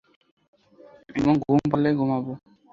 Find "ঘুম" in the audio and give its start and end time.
1.43-1.59